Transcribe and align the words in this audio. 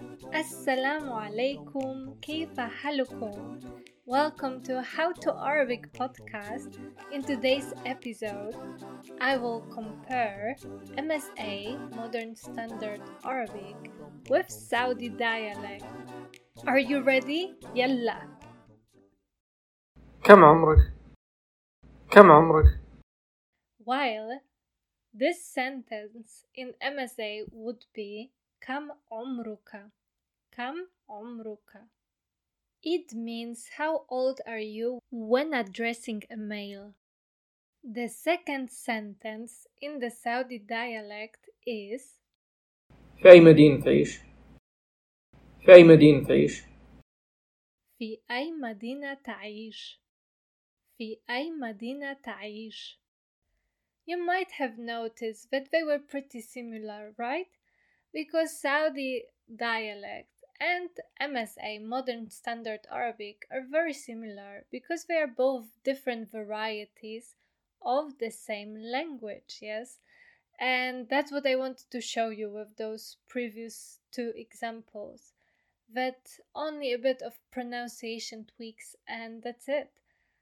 Assalamu 0.00 1.12
alaikum, 1.12 2.16
kayfa 2.24 2.70
halukum? 2.72 3.60
Welcome 4.06 4.62
to 4.62 4.80
How 4.80 5.12
to 5.12 5.34
Arabic 5.36 5.92
podcast. 5.92 6.80
In 7.12 7.20
today's 7.22 7.74
episode, 7.84 8.56
I 9.20 9.36
will 9.36 9.60
compare 9.68 10.56
MSA 10.96 11.94
Modern 11.94 12.34
Standard 12.34 13.02
Arabic 13.26 13.76
with 14.30 14.48
Saudi 14.48 15.10
dialect. 15.10 15.84
Are 16.66 16.78
you 16.78 17.02
ready? 17.02 17.56
يلا. 17.74 18.28
كم 20.24 20.44
عمرك؟ 20.44 20.92
كم 22.10 22.30
عمرك؟ 22.30 22.80
While 23.84 24.40
this 25.12 25.44
sentence 25.44 26.46
in 26.54 26.72
MSA 26.80 27.52
would 27.52 27.84
be 27.92 28.30
Kam 28.60 28.92
omruka. 29.10 29.90
Kam 30.52 30.88
omruka. 31.08 31.88
It 32.82 33.12
means 33.14 33.68
how 33.76 34.04
old 34.08 34.40
are 34.46 34.58
you 34.58 35.00
when 35.10 35.54
addressing 35.54 36.22
a 36.30 36.36
male. 36.36 36.94
The 37.82 38.08
second 38.08 38.70
sentence 38.70 39.66
in 39.80 39.98
the 40.00 40.10
Saudi 40.10 40.58
dialect 40.58 41.48
is 41.66 42.20
في 43.22 43.30
أي 43.30 43.40
مدينة 43.40 43.84
تعيش؟ 43.84 44.18
في 45.64 45.72
أي 45.72 45.84
مدينة 45.84 46.22
تعيش؟ 46.22 46.66
في 47.98 48.20
أي 48.30 48.50
مدينة 48.50 49.14
تعيش؟ 49.14 50.00
في 50.98 51.20
أي 51.30 51.50
مدينة 51.50 52.12
تعيش؟ 52.12 53.00
You 54.06 54.16
might 54.16 54.52
have 54.52 54.78
noticed 54.78 55.50
that 55.50 55.70
they 55.70 55.82
were 55.82 55.98
pretty 55.98 56.40
similar, 56.40 57.14
right? 57.18 57.59
because 58.12 58.60
Saudi 58.60 59.24
dialect 59.54 60.28
and 60.60 60.90
MSA 61.20 61.82
modern 61.82 62.30
standard 62.30 62.80
Arabic 62.92 63.46
are 63.50 63.64
very 63.68 63.94
similar 63.94 64.64
because 64.70 65.04
they 65.04 65.16
are 65.16 65.26
both 65.26 65.66
different 65.84 66.30
varieties 66.30 67.34
of 67.82 68.18
the 68.18 68.30
same 68.30 68.76
language, 68.76 69.58
yes? 69.62 69.98
And 70.58 71.08
that's 71.08 71.32
what 71.32 71.46
I 71.46 71.56
wanted 71.56 71.90
to 71.90 72.00
show 72.02 72.28
you 72.28 72.50
with 72.50 72.76
those 72.76 73.16
previous 73.28 74.00
two 74.12 74.32
examples. 74.36 75.32
That 75.92 76.28
only 76.54 76.92
a 76.92 76.98
bit 76.98 77.22
of 77.22 77.38
pronunciation 77.50 78.46
tweaks 78.56 78.94
and 79.08 79.42
that's 79.42 79.68
it. 79.68 79.90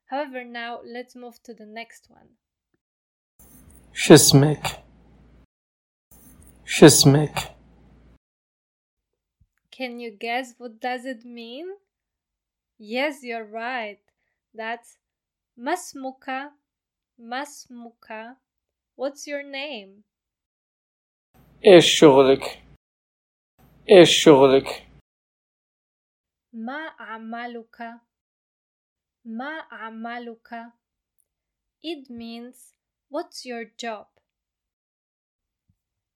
However, 0.06 0.42
now 0.42 0.80
let's 0.84 1.14
move 1.14 1.40
to 1.44 1.54
the 1.54 1.66
next 1.66 2.08
one. 2.10 2.28
Shismic. 3.92 4.80
Shismic. 6.64 7.57
Can 9.78 10.00
you 10.00 10.10
guess 10.10 10.54
what 10.58 10.80
does 10.80 11.04
it 11.04 11.24
mean? 11.24 11.66
Yes, 12.78 13.22
you're 13.22 13.44
right. 13.44 14.00
That's 14.52 14.98
Masmuka. 15.56 16.48
Masmuka. 17.16 18.34
What's 18.96 19.28
your 19.28 19.44
name? 19.44 20.02
ايش 21.64 21.98
شغلك؟ 24.24 24.72
Ma'amaluka. 26.52 28.00
Ma'amaluka. 29.24 30.72
It 31.84 32.10
means 32.10 32.72
what's 33.08 33.46
your 33.46 33.64
job? 33.76 34.06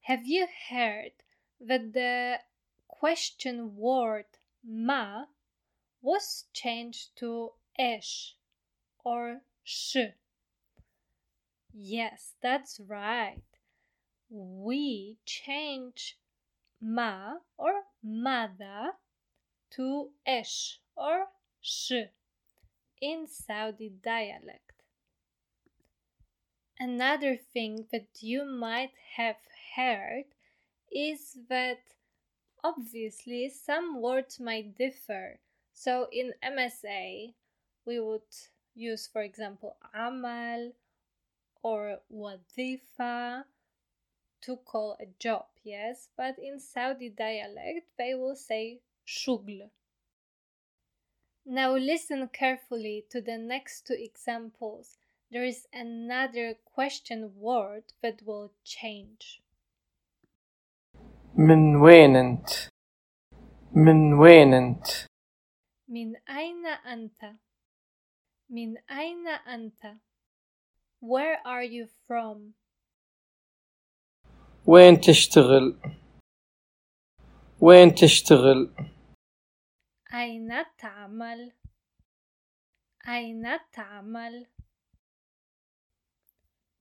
Have 0.01 0.27
you 0.27 0.49
heard 0.69 1.13
that 1.61 1.93
the 1.93 2.39
question 2.93 3.75
word 3.75 4.27
ma 4.63 5.25
was 6.01 6.45
changed 6.53 7.17
to 7.17 7.51
esh 7.77 8.37
or 9.05 9.41
sh? 9.65 9.97
Yes, 11.73 12.35
that's 12.41 12.79
right. 12.79 13.43
We 14.29 15.19
change 15.25 16.19
ma 16.81 17.39
or 17.57 17.73
mada 18.03 18.93
to 19.71 20.11
esh 20.27 20.79
or 20.95 21.27
sh 21.61 21.93
in 23.01 23.27
Saudi 23.27 23.89
dialect. 23.89 24.85
Another 26.79 27.37
thing 27.37 27.87
that 27.91 28.09
you 28.21 28.45
might 28.45 28.93
have 29.17 29.37
heard 29.77 30.25
is 30.91 31.39
that 31.49 31.79
obviously 32.65 33.49
some 33.49 34.01
words 34.01 34.39
might 34.41 34.77
differ. 34.77 35.39
So 35.73 36.09
in 36.13 36.33
MSA, 36.45 37.35
we 37.85 37.99
would 37.99 38.23
use, 38.75 39.07
for 39.07 39.23
example, 39.23 39.77
amal 39.95 40.73
or 41.63 41.99
wadifa 42.13 43.45
to 44.43 44.57
call 44.57 44.97
a 45.01 45.07
job, 45.19 45.47
yes? 45.63 46.09
But 46.17 46.39
in 46.39 46.59
Saudi 46.59 47.09
dialect, 47.09 47.87
they 47.97 48.15
will 48.15 48.37
say 48.37 48.81
shugl. 49.07 49.71
Now 51.45 51.77
listen 51.77 52.29
carefully 52.29 53.05
to 53.11 53.21
the 53.21 53.37
next 53.37 53.87
two 53.87 53.95
examples. 53.95 54.97
There 55.31 55.45
is 55.45 55.67
another 55.73 56.55
question 56.65 57.33
word 57.37 57.85
that 58.01 58.23
will 58.25 58.53
change. 58.65 59.42
من 61.39 61.77
وين 61.77 62.17
أنت؟ 62.17 62.49
من 63.73 64.13
وين 64.15 64.55
أنت؟ 64.55 64.87
من 65.89 66.17
أين 66.29 66.67
أنت؟ 66.67 67.37
من 68.51 68.79
أين 68.91 69.29
أنت؟ 69.29 69.97
Where 71.01 71.39
are 71.45 71.63
you 71.65 71.87
from? 72.07 72.53
وين 74.67 75.01
تشتغل؟ 75.01 75.81
وين 77.61 77.95
تشتغل؟ 77.95 78.75
أين 80.15 80.65
تعمل؟ 80.79 81.53
أين 83.09 83.59
تعمل؟ 83.73 84.47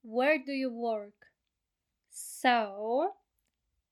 Where 0.03 0.37
do 0.45 0.51
you 0.51 0.69
work? 0.73 1.27
So, 2.09 3.13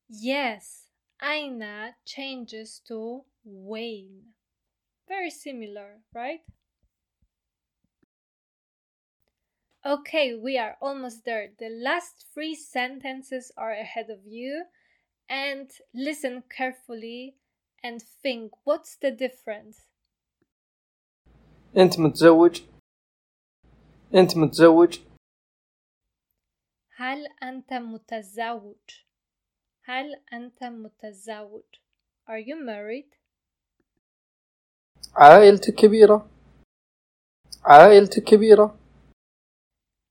Yes, 0.10 0.86
Aina 1.22 1.96
changes 2.04 2.82
to 2.88 3.26
Wayne. 3.46 4.34
Very 5.08 5.30
similar, 5.30 6.00
right? 6.16 6.42
Okay, 9.86 10.34
we 10.36 10.58
are 10.58 10.78
almost 10.82 11.26
there. 11.26 11.50
The 11.60 11.70
last 11.70 12.26
three 12.34 12.56
sentences 12.56 13.52
are 13.56 13.72
ahead 13.72 14.10
of 14.10 14.26
you. 14.26 14.66
And 15.30 15.70
listen 15.94 16.44
carefully 16.50 17.36
and 17.84 18.02
think 18.02 18.52
what's 18.64 18.96
the 18.96 19.12
difference? 19.12 19.86
أنت 21.78 22.00
متزوج؟ 22.00 22.62
أنت 24.14 24.38
متزوج؟ 24.38 25.00
هل 26.96 27.28
أنت 27.44 27.74
متزوج؟ 27.74 29.09
هل 29.90 30.22
أنت 30.34 30.64
متزوج؟ 30.64 31.64
Are 32.28 32.42
you 32.48 32.56
married? 32.56 33.16
عائلتك 35.16 35.76
كبيرة؟ 35.76 36.30
عائلتك 37.66 38.24
كبيرة؟ 38.24 38.80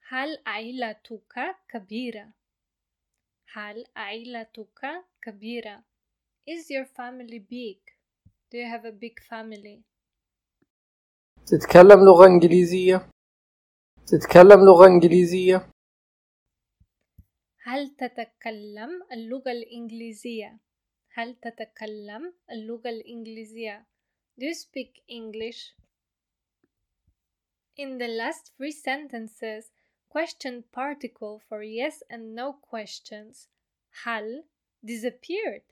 هل 0.09 0.43
عائلتك 0.47 1.57
كبيرة؟ 1.69 2.33
هل 3.53 3.85
عائلتك 3.97 5.05
كبيرة؟ 5.23 5.85
Is 6.51 6.71
your 6.71 6.87
family 6.87 7.39
big? 7.39 7.81
Do 8.51 8.59
you 8.59 8.67
have 8.67 8.85
a 8.85 8.93
big 8.93 9.21
family? 9.31 9.83
تتكلم 11.47 12.05
لغة 12.05 12.27
إنجليزية؟ 12.27 13.11
تتكلم 14.07 14.61
لغة 14.65 14.87
إنجليزية؟ 14.87 15.71
هل 17.69 17.89
تتكلم 17.89 19.03
اللغة 19.13 19.51
الإنجليزية؟ 19.51 20.59
هل 21.13 21.35
تتكلم 21.35 22.35
اللغة 22.51 22.89
الإنجليزية؟ 22.89 23.87
Do 24.39 24.45
you 24.47 24.55
speak 24.55 25.03
English? 25.07 25.75
In 27.77 27.99
the 27.99 28.09
last 28.09 28.53
three 28.57 28.73
sentences, 28.73 29.71
question 30.09 30.65
particle 30.73 31.43
for 31.47 31.63
yes 31.63 32.03
and 32.09 32.35
no 32.35 32.55
questions. 32.55 33.49
Hal 34.05 34.45
disappeared. 34.83 35.67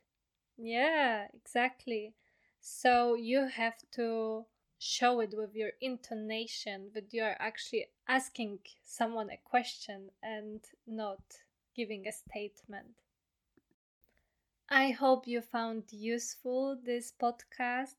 Yeah, 0.59 1.29
exactly. 1.33 2.15
So 2.61 3.15
you 3.15 3.47
have 3.47 3.79
to 3.93 4.45
show 4.79 5.21
it 5.21 5.33
with 5.35 5.55
your 5.55 5.73
intonation 5.81 6.91
that 6.93 7.15
you 7.15 7.23
are 7.23 7.37
actually 7.39 7.87
asking 8.07 8.59
someone 8.85 9.31
a 9.31 9.39
question 9.51 10.11
and 10.23 10.61
not 10.87 11.46
giving 11.77 12.09
a 12.09 12.13
statement. 12.13 12.97
I 14.69 14.91
hope 14.91 15.29
you 15.29 15.43
found 15.43 15.93
useful 15.93 16.77
this 16.83 17.13
podcast. 17.13 17.95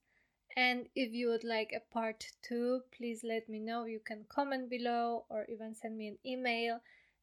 And 0.57 0.89
if 0.95 1.13
you 1.13 1.29
would 1.29 1.43
like 1.43 1.71
a 1.71 1.93
part 1.93 2.31
two, 2.41 2.81
please 2.91 3.23
let 3.23 3.47
me 3.47 3.59
know. 3.59 3.85
You 3.85 3.99
can 3.99 4.25
comment 4.27 4.69
below 4.69 5.25
or 5.29 5.45
even 5.45 5.75
send 5.75 5.97
me 5.97 6.07
an 6.07 6.17
email. 6.25 6.81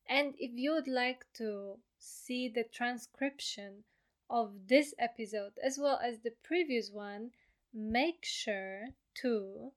And 0.09 0.35
if 0.39 0.53
you 0.55 0.73
would 0.73 0.89
like 0.89 1.27
to 1.35 1.79
see 1.99 2.49
the 2.49 2.65
transcription 2.65 3.85
of 4.31 4.69
this 4.69 4.95
episode 4.99 5.53
as 5.63 5.79
well 5.79 6.01
as 6.03 6.21
the 6.21 6.33
previous 6.43 6.91
one, 6.91 7.33
make 7.73 8.25
sure 8.25 8.89
to 9.23 9.73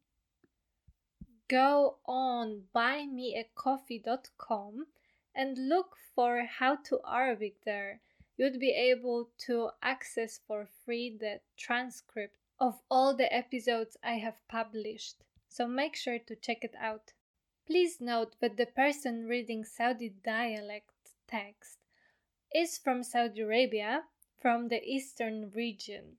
go 1.47 1.97
on 2.05 2.63
buymeacoffee.com 2.75 4.87
and 5.37 5.69
look 5.69 5.95
for 6.15 6.43
how 6.43 6.75
to 6.75 6.99
Arabic 7.07 7.63
there. 7.63 8.01
You'd 8.37 8.59
be 8.59 8.71
able 8.71 9.29
to 9.45 9.69
access 9.83 10.39
for 10.47 10.67
free 10.83 11.15
the 11.15 11.39
transcript 11.55 12.35
of 12.59 12.81
all 12.89 13.15
the 13.15 13.31
episodes 13.31 13.97
I 14.03 14.13
have 14.13 14.47
published, 14.47 15.23
so 15.47 15.67
make 15.67 15.95
sure 15.95 16.17
to 16.17 16.35
check 16.35 16.63
it 16.63 16.73
out. 16.79 17.13
Please 17.67 18.01
note 18.01 18.35
that 18.41 18.57
the 18.57 18.65
person 18.65 19.27
reading 19.27 19.63
Saudi 19.63 20.09
dialect 20.23 20.89
text 21.27 21.77
is 22.53 22.79
from 22.79 23.03
Saudi 23.03 23.41
Arabia, 23.41 24.05
from 24.41 24.69
the 24.69 24.83
eastern 24.83 25.51
region. 25.53 26.17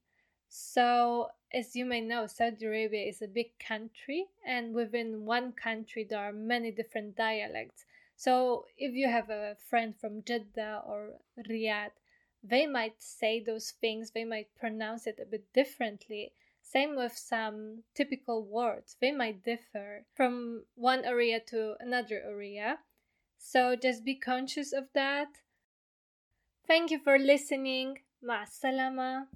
So, 0.49 1.31
as 1.53 1.75
you 1.75 1.85
may 1.85 2.01
know, 2.01 2.27
Saudi 2.27 2.67
Arabia 2.67 3.03
is 3.03 3.21
a 3.21 3.27
big 3.27 3.59
country, 3.59 4.27
and 4.47 4.75
within 4.75 5.25
one 5.25 5.53
country, 5.53 6.05
there 6.05 6.21
are 6.21 6.33
many 6.33 6.71
different 6.71 7.17
dialects. 7.17 7.85
So, 8.19 8.67
if 8.77 8.95
you 8.95 9.09
have 9.09 9.31
a 9.31 9.57
friend 9.71 9.95
from 9.97 10.25
Jeddah 10.25 10.83
or 10.85 11.21
Riyadh, 11.49 11.93
they 12.43 12.67
might 12.67 13.01
say 13.01 13.39
those 13.39 13.71
things, 13.71 14.11
they 14.11 14.25
might 14.25 14.57
pronounce 14.57 15.07
it 15.07 15.21
a 15.23 15.25
bit 15.25 15.53
differently. 15.53 16.33
Same 16.61 16.97
with 16.97 17.17
some 17.17 17.85
typical 17.95 18.45
words, 18.45 18.97
they 19.01 19.13
might 19.13 19.45
differ 19.45 20.05
from 20.17 20.65
one 20.75 21.05
area 21.05 21.39
to 21.51 21.77
another 21.79 22.21
area. 22.21 22.81
So, 23.39 23.77
just 23.77 24.05
be 24.05 24.17
conscious 24.17 24.73
of 24.73 24.89
that. 24.95 25.29
Thank 26.67 26.91
you 26.91 26.99
for 26.99 27.21
listening. 27.21 28.01
Ma 28.21 28.47
salama. 28.47 29.29